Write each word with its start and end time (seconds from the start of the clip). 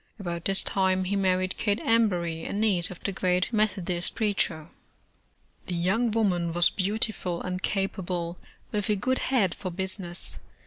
About 0.19 0.45
this 0.45 0.63
time 0.63 1.03
he 1.03 1.15
married 1.15 1.57
Kate 1.59 1.79
Embury, 1.81 2.43
a 2.45 2.51
niece 2.53 2.89
of 2.89 3.03
the 3.03 3.11
great 3.11 3.53
Methodist 3.53 4.15
preacher. 4.15 4.69
The 5.67 5.75
young 5.75 6.09
woman 6.09 6.53
was 6.53 6.71
beautiful 6.71 7.39
and 7.39 7.61
capable, 7.61 8.39
with 8.71 8.89
a 8.89 8.95
good 8.95 9.19
head 9.19 9.53
for 9.53 9.69
business. 9.69 10.39